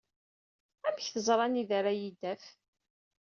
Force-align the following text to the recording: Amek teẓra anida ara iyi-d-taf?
Amek 0.87 1.07
teẓra 1.13 1.43
anida 1.45 1.73
ara 1.79 1.91
iyi-d-taf? 1.95 2.43